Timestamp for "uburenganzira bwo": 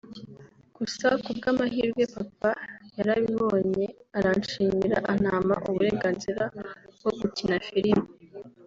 5.69-7.11